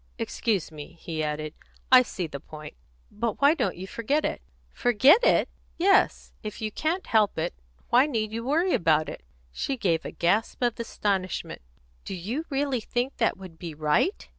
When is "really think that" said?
12.49-13.37